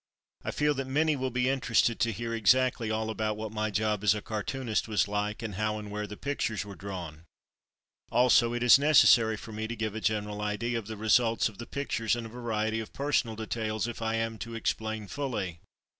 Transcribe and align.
I 0.43 0.49
feel 0.49 0.73
that 0.73 0.87
many 0.87 1.15
will 1.15 1.29
be 1.29 1.47
interested 1.47 1.99
to 1.99 2.11
hear 2.11 2.33
exactly 2.33 2.89
all 2.89 3.11
about 3.11 3.37
what 3.37 3.51
my 3.51 3.69
job 3.69 4.03
as 4.03 4.15
a 4.15 4.21
cartoonist 4.23 4.87
w^s 4.87 5.07
like, 5.07 5.43
and 5.43 5.53
how 5.61 5.77
and 5.77 5.91
where 5.91 6.07
the 6.07 6.17
pictures 6.17 6.65
were 6.65 6.73
drawn; 6.73 7.25
also, 8.11 8.51
it 8.53 8.63
i§ 8.63 8.79
necessary 8.79 9.37
for 9.37 9.51
me 9.51 9.67
to 9.67 9.75
give 9.75 9.93
a 9.93 10.01
general 10.01 10.41
idea 10.41 10.79
of 10.79 10.87
the 10.87 10.97
results 10.97 11.49
of 11.49 11.59
the 11.59 11.67
pictures 11.67 12.15
and 12.15 12.25
a 12.25 12.29
variety 12.31 12.79
of 12.79 12.93
personal 12.93 13.35
details, 13.35 13.85
if 13.85 14.01
I 14.01 14.15
am 14.15 14.39
to 14.39 14.55
explain 14.55 15.05
fully. 15.05 15.59